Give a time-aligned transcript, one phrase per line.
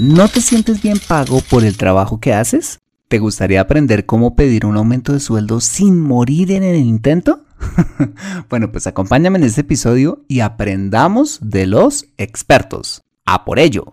[0.00, 2.78] ¿No te sientes bien pago por el trabajo que haces?
[3.08, 7.44] ¿Te gustaría aprender cómo pedir un aumento de sueldo sin morir en el intento?
[8.48, 13.02] bueno, pues acompáñame en este episodio y aprendamos de los expertos.
[13.26, 13.92] A por ello.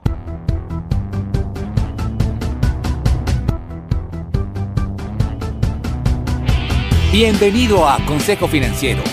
[7.11, 9.03] Bienvenido a Consejo Financiero,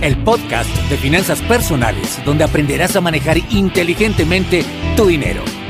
[0.00, 4.64] el podcast de finanzas personales donde aprenderás a manejar inteligentemente
[4.96, 5.42] tu dinero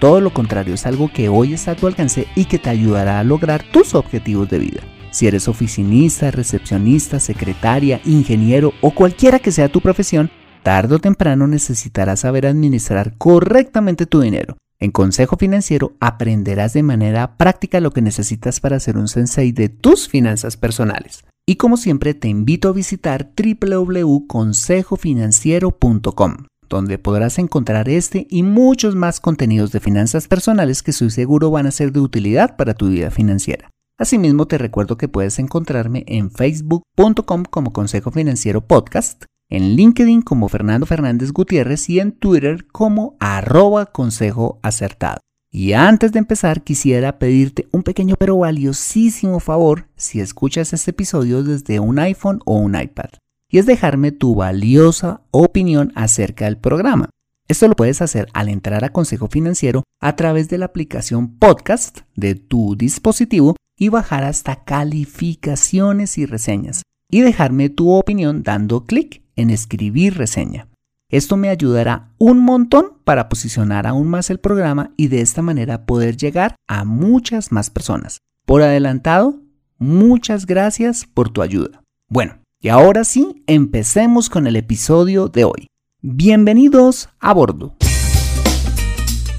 [0.00, 3.20] todo lo contrario, es algo que hoy está a tu alcance y que te ayudará
[3.20, 4.80] a lograr tus objetivos de vida.
[5.10, 10.30] Si eres oficinista, recepcionista, secretaria, ingeniero o cualquiera que sea tu profesión,
[10.62, 14.58] tarde o temprano necesitarás saber administrar correctamente tu dinero.
[14.78, 19.70] En Consejo Financiero aprenderás de manera práctica lo que necesitas para ser un sensei de
[19.70, 21.24] tus finanzas personales.
[21.46, 26.36] Y como siempre te invito a visitar www.consejofinanciero.com
[26.68, 31.66] donde podrás encontrar este y muchos más contenidos de finanzas personales que estoy seguro van
[31.66, 33.70] a ser de utilidad para tu vida financiera.
[33.98, 40.48] Asimismo, te recuerdo que puedes encontrarme en facebook.com como Consejo Financiero Podcast, en LinkedIn como
[40.48, 45.20] Fernando Fernández Gutiérrez y en Twitter como arroba consejo acertado.
[45.50, 51.42] Y antes de empezar, quisiera pedirte un pequeño pero valiosísimo favor si escuchas este episodio
[51.42, 53.10] desde un iPhone o un iPad
[53.50, 57.10] y es dejarme tu valiosa opinión acerca del programa.
[57.48, 62.00] Esto lo puedes hacer al entrar a Consejo Financiero a través de la aplicación podcast
[62.16, 69.22] de tu dispositivo y bajar hasta calificaciones y reseñas y dejarme tu opinión dando clic
[69.36, 70.68] en escribir reseña.
[71.08, 75.86] Esto me ayudará un montón para posicionar aún más el programa y de esta manera
[75.86, 78.18] poder llegar a muchas más personas.
[78.44, 79.40] Por adelantado,
[79.78, 81.82] muchas gracias por tu ayuda.
[82.08, 85.68] Bueno, y ahora sí, empecemos con el episodio de hoy.
[86.02, 87.76] Bienvenidos a bordo.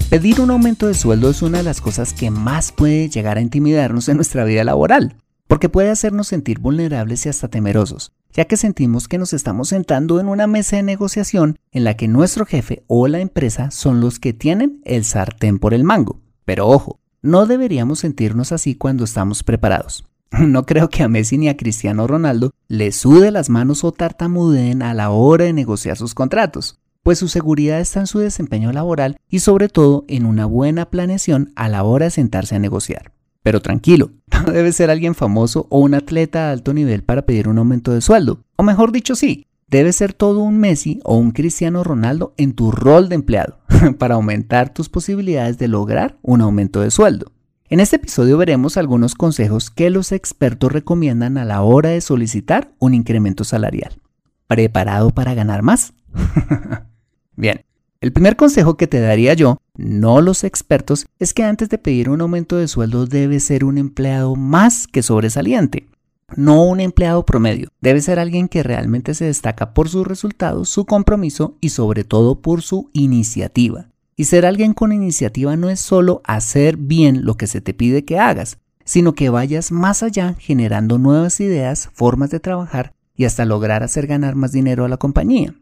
[0.08, 3.42] Pedir un aumento de sueldo es una de las cosas que más puede llegar a
[3.42, 5.16] intimidarnos en nuestra vida laboral,
[5.46, 10.20] porque puede hacernos sentir vulnerables y hasta temerosos, ya que sentimos que nos estamos sentando
[10.20, 14.18] en una mesa de negociación en la que nuestro jefe o la empresa son los
[14.18, 16.22] que tienen el sartén por el mango.
[16.46, 20.06] Pero ojo, no deberíamos sentirnos así cuando estamos preparados.
[20.46, 24.82] No creo que a Messi ni a Cristiano Ronaldo le sude las manos o tartamudeen
[24.82, 29.16] a la hora de negociar sus contratos, pues su seguridad está en su desempeño laboral
[29.28, 33.12] y sobre todo en una buena planeación a la hora de sentarse a negociar.
[33.42, 34.10] Pero tranquilo,
[34.44, 37.92] no debe ser alguien famoso o un atleta de alto nivel para pedir un aumento
[37.92, 38.42] de sueldo.
[38.56, 42.70] O mejor dicho, sí, debe ser todo un Messi o un Cristiano Ronaldo en tu
[42.72, 43.58] rol de empleado
[43.98, 47.32] para aumentar tus posibilidades de lograr un aumento de sueldo.
[47.70, 52.72] En este episodio veremos algunos consejos que los expertos recomiendan a la hora de solicitar
[52.78, 54.00] un incremento salarial.
[54.46, 55.92] ¿Preparado para ganar más?
[57.36, 57.66] Bien,
[58.00, 62.08] el primer consejo que te daría yo, no los expertos, es que antes de pedir
[62.08, 65.90] un aumento de sueldo debe ser un empleado más que sobresaliente.
[66.36, 70.86] No un empleado promedio, debe ser alguien que realmente se destaca por sus resultados, su
[70.86, 73.90] compromiso y sobre todo por su iniciativa.
[74.18, 78.04] Y ser alguien con iniciativa no es solo hacer bien lo que se te pide
[78.04, 83.44] que hagas, sino que vayas más allá generando nuevas ideas, formas de trabajar y hasta
[83.44, 85.54] lograr hacer ganar más dinero a la compañía.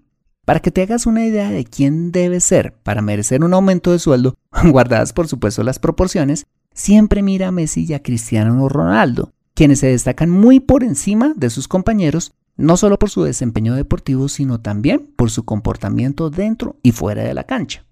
[0.46, 3.98] Para que te hagas una idea de quién debe ser para merecer un aumento de
[3.98, 9.80] sueldo, guardadas por supuesto las proporciones, siempre mira a Messi y a Cristiano Ronaldo, quienes
[9.80, 14.62] se destacan muy por encima de sus compañeros, no solo por su desempeño deportivo, sino
[14.62, 17.86] también por su comportamiento dentro y fuera de la cancha.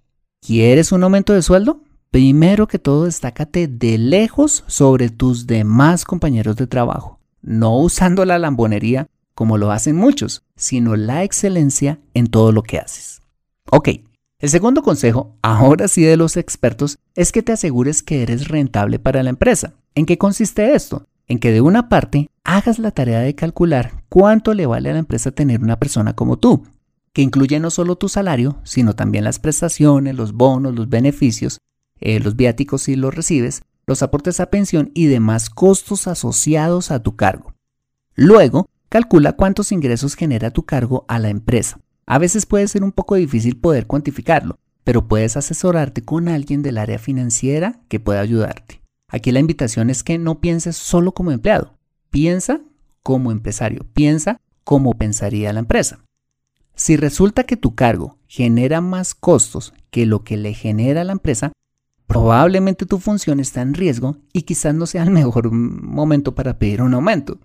[0.45, 1.81] ¿Quieres un aumento de sueldo?
[2.11, 8.37] Primero que todo, destácate de lejos sobre tus demás compañeros de trabajo, no usando la
[8.37, 13.23] lambonería como lo hacen muchos, sino la excelencia en todo lo que haces.
[13.71, 13.89] Ok,
[14.37, 18.99] el segundo consejo, ahora sí de los expertos, es que te asegures que eres rentable
[18.99, 19.73] para la empresa.
[19.95, 21.07] ¿En qué consiste esto?
[21.27, 24.99] en que de una parte hagas la tarea de calcular cuánto le vale a la
[24.99, 26.63] empresa tener una persona como tú,
[27.15, 31.59] que incluye no solo tu salario, sino también las prestaciones, los bonos, los beneficios,
[32.01, 37.01] eh, los viáticos si los recibes, los aportes a pensión y demás costos asociados a
[37.01, 37.53] tu cargo.
[38.15, 41.79] Luego, calcula cuántos ingresos genera tu cargo a la empresa.
[42.05, 46.77] A veces puede ser un poco difícil poder cuantificarlo, pero puedes asesorarte con alguien del
[46.77, 48.81] área financiera que pueda ayudarte.
[49.07, 51.77] Aquí la invitación es que no pienses solo como empleado,
[52.09, 52.59] piensa
[53.03, 56.01] como empresario, piensa como pensaría la empresa.
[56.75, 61.53] Si resulta que tu cargo genera más costos que lo que le genera la empresa,
[62.05, 66.81] probablemente tu función está en riesgo y quizás no sea el mejor momento para pedir
[66.81, 67.39] un aumento.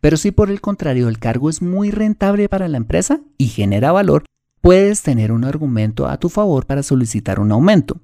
[0.00, 3.90] Pero si por el contrario el cargo es muy rentable para la empresa y genera
[3.90, 4.24] valor,
[4.60, 8.00] puedes tener un argumento a tu favor para solicitar un aumento.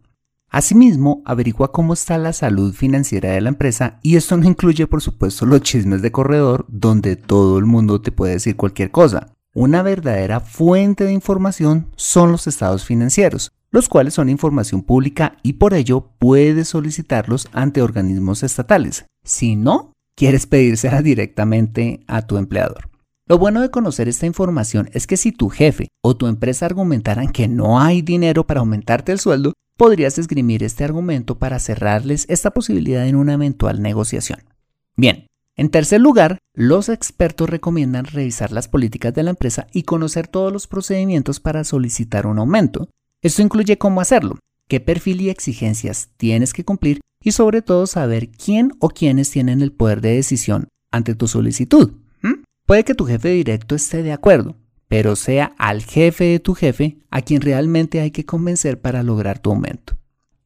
[0.48, 5.00] Asimismo, averigua cómo está la salud financiera de la empresa y esto no incluye por
[5.00, 9.32] supuesto los chismes de corredor donde todo el mundo te puede decir cualquier cosa.
[9.54, 15.54] Una verdadera fuente de información son los estados financieros, los cuales son información pública y
[15.54, 19.04] por ello puedes solicitarlos ante organismos estatales.
[19.24, 22.88] Si no, quieres pedírsela directamente a tu empleador.
[23.26, 27.28] Lo bueno de conocer esta información es que si tu jefe o tu empresa argumentaran
[27.28, 32.52] que no hay dinero para aumentarte el sueldo, podrías esgrimir este argumento para cerrarles esta
[32.52, 34.40] posibilidad en una eventual negociación.
[34.96, 35.26] Bien,
[35.56, 40.52] en tercer lugar, los expertos recomiendan revisar las políticas de la empresa y conocer todos
[40.52, 42.88] los procedimientos para solicitar un aumento.
[43.22, 44.38] Esto incluye cómo hacerlo,
[44.68, 49.60] qué perfil y exigencias tienes que cumplir y sobre todo saber quién o quiénes tienen
[49.60, 51.92] el poder de decisión ante tu solicitud.
[52.64, 54.56] Puede que tu jefe directo esté de acuerdo,
[54.88, 59.40] pero sea al jefe de tu jefe a quien realmente hay que convencer para lograr
[59.40, 59.94] tu aumento.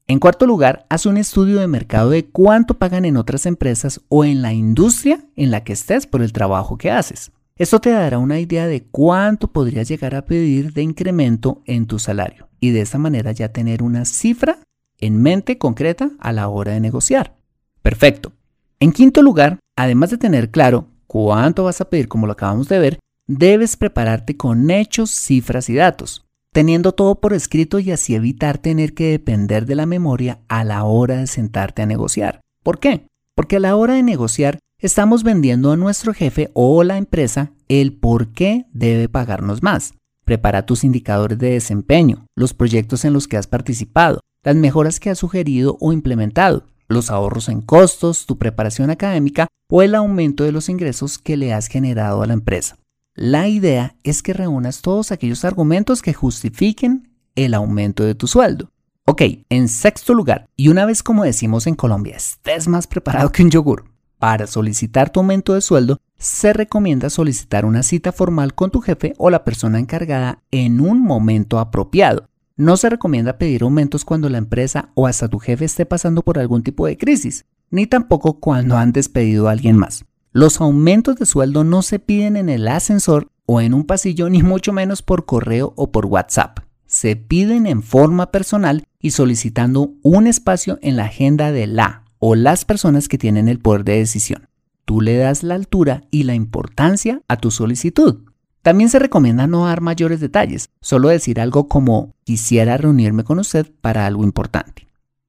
[0.09, 4.25] En cuarto lugar, haz un estudio de mercado de cuánto pagan en otras empresas o
[4.25, 7.33] en la industria en la que estés por el trabajo que haces.
[7.57, 11.99] Esto te dará una idea de cuánto podrías llegar a pedir de incremento en tu
[11.99, 14.61] salario y de esa manera ya tener una cifra
[14.99, 17.35] en mente concreta a la hora de negociar.
[17.83, 18.33] Perfecto.
[18.79, 22.79] En quinto lugar, además de tener claro cuánto vas a pedir como lo acabamos de
[22.79, 26.26] ver, debes prepararte con hechos, cifras y datos,
[26.57, 30.85] teniendo todo por escrito y así evitar tener que depender de la memoria a la
[30.85, 32.41] hora de sentarte a negociar.
[32.63, 33.07] ¿Por qué?
[33.35, 37.93] Porque a la hora de negociar estamos vendiendo a nuestro jefe o la empresa el
[37.93, 39.93] por qué debe pagarnos más.
[40.25, 45.11] Prepara tus indicadores de desempeño, los proyectos en los que has participado, las mejoras que
[45.11, 50.53] has sugerido o implementado, los ahorros en costos, tu preparación académica o el aumento de
[50.53, 52.79] los ingresos que le has generado a la empresa.
[53.17, 58.71] La idea es que reúnas todos aquellos argumentos que justifiquen el aumento de tu sueldo.
[59.07, 63.43] Ok, en sexto lugar, y una vez como decimos en Colombia, estés más preparado que
[63.43, 63.87] un yogur.
[64.19, 69.15] Para solicitar tu aumento de sueldo, se recomienda solicitar una cita formal con tu jefe
[69.17, 72.29] o la persona encargada en un momento apropiado.
[72.59, 76.39] No se recomienda pedir aumentos cuando la empresa o hasta tu jefe esté pasando por
[76.39, 80.05] algún tipo de crisis, ni tampoco cuando han despedido a alguien más.
[80.37, 84.43] Los aumentos de sueldo no se piden en el ascensor o en un pasillo, ni
[84.43, 86.59] mucho menos por correo o por WhatsApp.
[86.85, 92.35] Se piden en forma personal y solicitando un espacio en la agenda de la o
[92.35, 94.51] las personas que tienen el poder de decisión.
[94.85, 98.19] Tú le das la altura y la importancia a tu solicitud.
[98.61, 103.73] También se recomienda no dar mayores detalles, solo decir algo como quisiera reunirme con usted
[103.81, 104.86] para algo importante.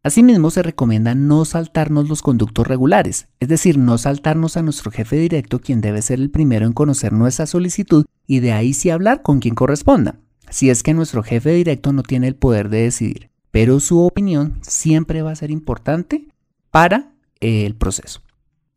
[0.07, 5.17] Asimismo, se recomienda no saltarnos los conductos regulares, es decir, no saltarnos a nuestro jefe
[5.17, 9.21] directo, quien debe ser el primero en conocer nuestra solicitud y de ahí sí hablar
[9.21, 10.15] con quien corresponda,
[10.49, 14.57] si es que nuestro jefe directo no tiene el poder de decidir, pero su opinión
[14.61, 16.29] siempre va a ser importante
[16.71, 17.11] para
[17.41, 18.21] el proceso.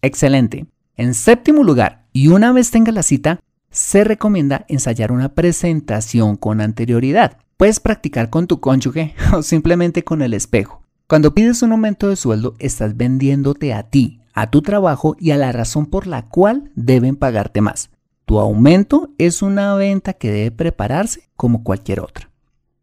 [0.03, 0.67] Excelente.
[0.97, 3.39] En séptimo lugar, y una vez tenga la cita,
[3.71, 7.39] se recomienda ensayar una presentación con anterioridad.
[7.57, 10.81] Puedes practicar con tu cónyuge o simplemente con el espejo.
[11.11, 15.37] Cuando pides un aumento de sueldo, estás vendiéndote a ti, a tu trabajo y a
[15.37, 17.91] la razón por la cual deben pagarte más.
[18.27, 22.31] Tu aumento es una venta que debe prepararse como cualquier otra.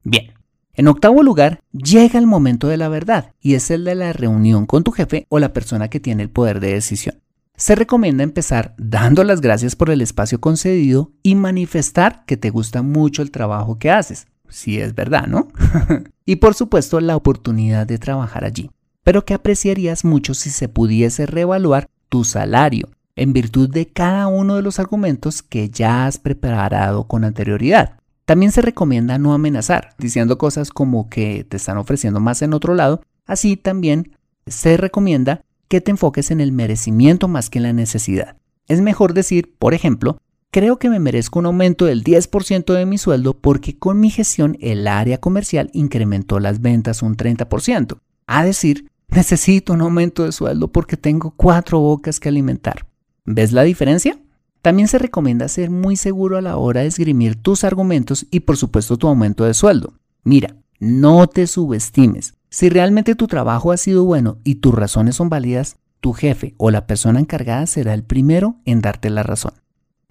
[0.03, 0.33] Bien,
[0.73, 4.65] en octavo lugar, llega el momento de la verdad y es el de la reunión
[4.65, 7.21] con tu jefe o la persona que tiene el poder de decisión
[7.57, 12.83] se recomienda empezar dando las gracias por el espacio concedido y manifestar que te gusta
[12.83, 15.47] mucho el trabajo que haces, si es verdad, ¿no?
[16.25, 18.71] y por supuesto la oportunidad de trabajar allí,
[19.03, 24.55] pero que apreciarías mucho si se pudiese reevaluar tu salario en virtud de cada uno
[24.55, 27.97] de los argumentos que ya has preparado con anterioridad.
[28.25, 32.75] También se recomienda no amenazar, diciendo cosas como que te están ofreciendo más en otro
[32.75, 33.01] lado.
[33.25, 38.37] Así también se recomienda que te enfoques en el merecimiento más que en la necesidad.
[38.67, 40.17] Es mejor decir, por ejemplo,
[40.51, 44.57] creo que me merezco un aumento del 10% de mi sueldo porque con mi gestión
[44.59, 47.99] el área comercial incrementó las ventas un 30%.
[48.27, 52.87] A decir, necesito un aumento de sueldo porque tengo cuatro bocas que alimentar.
[53.25, 54.19] ¿Ves la diferencia?
[54.61, 58.57] También se recomienda ser muy seguro a la hora de esgrimir tus argumentos y por
[58.57, 59.93] supuesto tu aumento de sueldo.
[60.23, 62.33] Mira, no te subestimes.
[62.49, 66.71] Si realmente tu trabajo ha sido bueno y tus razones son válidas, tu jefe o
[66.71, 69.53] la persona encargada será el primero en darte la razón.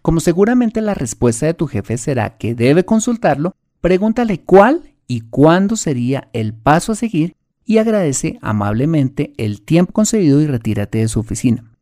[0.06, 5.74] Como seguramente la respuesta de tu jefe será que debe consultarlo, pregúntale cuál y cuándo
[5.74, 7.34] sería el paso a seguir
[7.64, 11.72] y agradece amablemente el tiempo concedido y retírate de su oficina.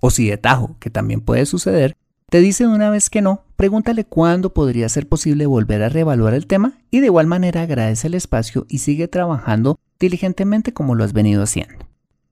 [0.00, 1.94] O si de tajo, que también puede suceder,
[2.30, 6.32] te dice de una vez que no, pregúntale cuándo podría ser posible volver a reevaluar
[6.32, 11.04] el tema y de igual manera agradece el espacio y sigue trabajando diligentemente como lo
[11.04, 11.86] has venido haciendo.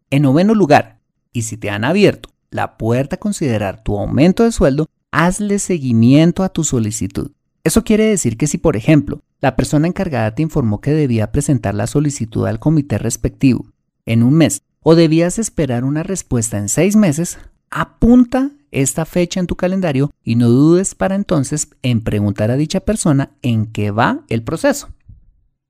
[0.08, 1.00] En noveno lugar,
[1.34, 6.42] y si te han abierto la puerta a considerar tu aumento de sueldo, hazle seguimiento
[6.42, 7.30] a tu solicitud.
[7.64, 11.74] Eso quiere decir que si, por ejemplo, la persona encargada te informó que debía presentar
[11.74, 13.64] la solicitud al comité respectivo
[14.04, 17.38] en un mes o debías esperar una respuesta en seis meses,
[17.70, 22.80] apunta esta fecha en tu calendario y no dudes para entonces en preguntar a dicha
[22.80, 24.90] persona en qué va el proceso.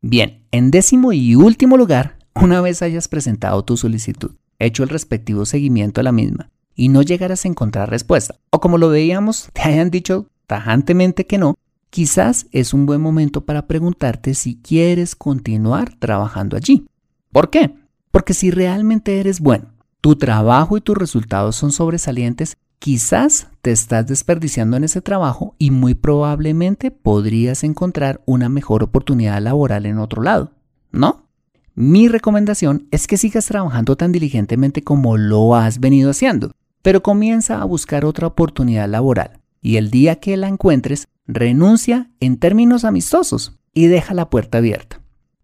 [0.03, 5.47] Bien, en décimo y último lugar, una vez hayas presentado tu solicitud, hecho el respectivo
[5.47, 9.63] seguimiento a la misma y no llegaras a encontrar respuesta, o como lo veíamos, te
[9.63, 11.57] hayan dicho tajantemente que no,
[11.91, 16.87] quizás es un buen momento para preguntarte si quieres continuar trabajando allí.
[17.33, 17.75] ¿Por qué?
[18.11, 24.07] Porque si realmente eres bueno, tu trabajo y tus resultados son sobresalientes, quizás te estás
[24.07, 30.23] desperdiciando en ese trabajo y muy probablemente podrías encontrar una mejor oportunidad laboral en otro
[30.23, 30.53] lado,
[30.93, 31.25] ¿no?
[31.75, 36.53] Mi recomendación es que sigas trabajando tan diligentemente como lo has venido haciendo,
[36.87, 42.37] pero comienza a buscar otra oportunidad laboral y el día que la encuentres, renuncia en
[42.37, 45.01] términos amistosos y deja la puerta abierta.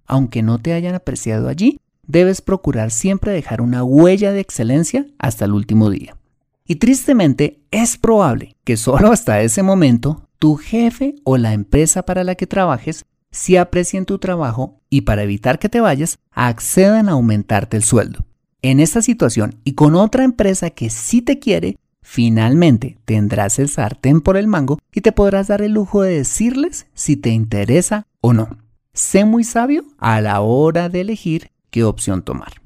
[0.06, 5.46] Aunque no te hayan apreciado allí, debes procurar siempre dejar una huella de excelencia hasta
[5.46, 6.16] el último día.
[6.64, 12.22] Y tristemente es probable que solo hasta ese momento tu jefe o la empresa para
[12.22, 17.12] la que trabajes si aprecien tu trabajo y para evitar que te vayas accedan a
[17.14, 18.20] aumentarte el sueldo.
[18.64, 24.20] En esta situación y con otra empresa que sí te quiere, finalmente tendrás el sartén
[24.20, 28.32] por el mango y te podrás dar el lujo de decirles si te interesa o
[28.32, 28.56] no.
[28.92, 32.62] Sé muy sabio a la hora de elegir qué opción tomar.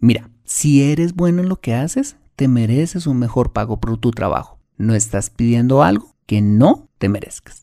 [0.00, 4.12] Mira, si eres bueno en lo que haces, te mereces un mejor pago por tu
[4.12, 4.58] trabajo.
[4.78, 7.62] No estás pidiendo algo que no te merezcas.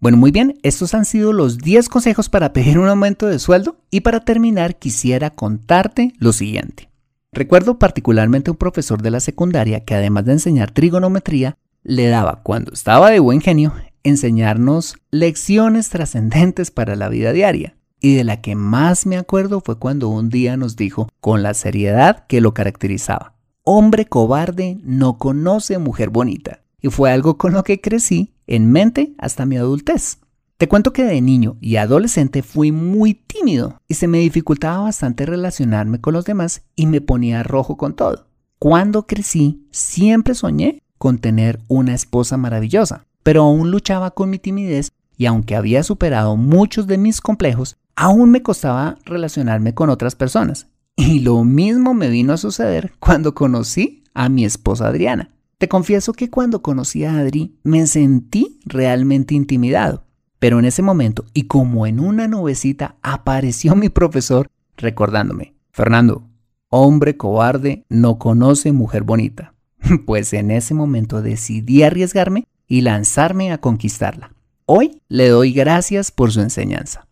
[0.00, 3.76] Bueno, muy bien, estos han sido los 10 consejos para pedir un aumento de sueldo
[3.90, 6.87] y para terminar quisiera contarte lo siguiente.
[7.32, 12.72] Recuerdo particularmente un profesor de la secundaria que además de enseñar trigonometría, le daba, cuando
[12.72, 17.76] estaba de buen genio, enseñarnos lecciones trascendentes para la vida diaria.
[18.00, 21.54] Y de la que más me acuerdo fue cuando un día nos dijo, con la
[21.54, 26.60] seriedad que lo caracterizaba, hombre cobarde no conoce mujer bonita.
[26.80, 30.18] Y fue algo con lo que crecí en mente hasta mi adultez.
[30.58, 35.24] Te cuento que de niño y adolescente fui muy tímido y se me dificultaba bastante
[35.24, 38.26] relacionarme con los demás y me ponía rojo con todo.
[38.58, 44.90] Cuando crecí, siempre soñé con tener una esposa maravillosa, pero aún luchaba con mi timidez
[45.16, 50.66] y aunque había superado muchos de mis complejos, aún me costaba relacionarme con otras personas.
[50.96, 55.30] Y lo mismo me vino a suceder cuando conocí a mi esposa Adriana.
[55.58, 60.07] Te confieso que cuando conocí a Adri me sentí realmente intimidado.
[60.38, 66.22] Pero en ese momento, y como en una nubecita, apareció mi profesor recordándome, Fernando,
[66.70, 69.54] hombre cobarde no conoce mujer bonita.
[70.06, 74.32] Pues en ese momento decidí arriesgarme y lanzarme a conquistarla.
[74.66, 77.06] Hoy le doy gracias por su enseñanza.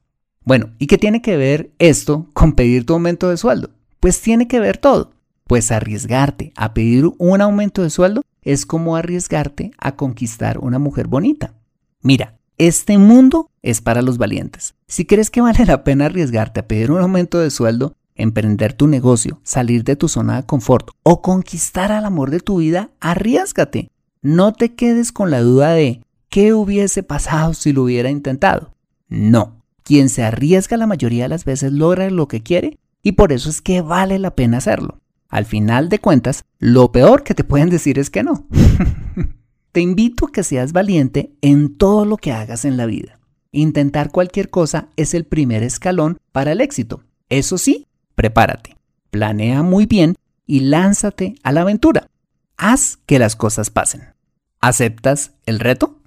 [0.45, 3.71] Bueno, ¿y qué tiene que ver esto con pedir tu aumento de sueldo?
[3.99, 5.13] Pues tiene que ver todo.
[5.45, 11.09] Pues arriesgarte a pedir un aumento de sueldo es como arriesgarte a conquistar una mujer
[11.09, 11.55] bonita.
[12.03, 14.75] Mira, este mundo es para los valientes.
[14.87, 18.87] Si crees que vale la pena arriesgarte a pedir un aumento de sueldo, emprender tu
[18.87, 23.91] negocio, salir de tu zona de confort o conquistar al amor de tu vida, arriesgate.
[24.23, 28.75] No te quedes con la duda de qué hubiese pasado si lo hubiera intentado.
[29.09, 33.33] No, quien se arriesga la mayoría de las veces logra lo que quiere y por
[33.33, 34.99] eso es que vale la pena hacerlo.
[35.29, 38.47] Al final de cuentas, lo peor que te pueden decir es que no.
[39.77, 43.19] te invito a que seas valiente en todo lo que hagas en la vida.
[43.53, 47.03] Intentar cualquier cosa es el primer escalón para el éxito.
[47.29, 48.79] Eso sí, prepárate.
[49.11, 50.15] Planea muy bien
[50.47, 52.09] y lánzate a la aventura.
[52.57, 54.15] Haz que las cosas pasen.
[54.63, 56.01] ¿Aceptas el reto?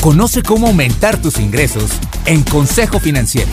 [0.00, 3.52] Conoce cómo aumentar tus ingresos en Consejo Financiero.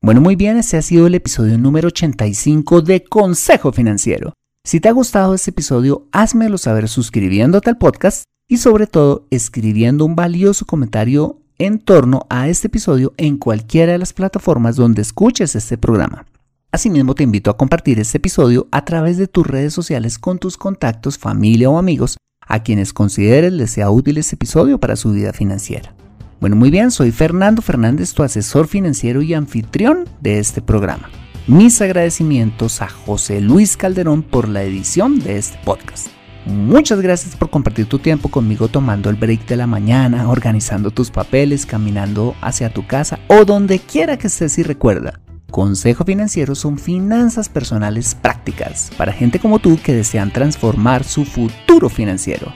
[0.00, 4.32] Bueno, muy bien, este ha sido el episodio número 85 de Consejo Financiero.
[4.62, 10.04] Si te ha gustado este episodio, házmelo saber suscribiéndote al podcast y sobre todo escribiendo
[10.04, 15.56] un valioso comentario en torno a este episodio en cualquiera de las plataformas donde escuches
[15.56, 16.26] este programa.
[16.72, 20.56] Asimismo, te invito a compartir este episodio a través de tus redes sociales con tus
[20.56, 25.32] contactos, familia o amigos a quienes consideres les sea útil este episodio para su vida
[25.32, 25.94] financiera.
[26.38, 31.08] Bueno, muy bien, soy Fernando Fernández, tu asesor financiero y anfitrión de este programa.
[31.50, 36.06] Mis agradecimientos a José Luis Calderón por la edición de este podcast.
[36.46, 41.10] Muchas gracias por compartir tu tiempo conmigo tomando el break de la mañana, organizando tus
[41.10, 45.18] papeles, caminando hacia tu casa o donde quiera que estés y recuerda.
[45.50, 51.88] Consejo Financiero son finanzas personales prácticas para gente como tú que desean transformar su futuro
[51.88, 52.52] financiero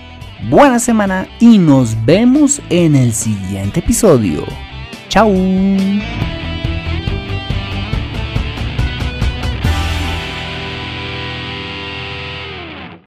[0.48, 4.44] buena semana y nos vemos en el siguiente episodio.
[5.08, 5.32] Chao.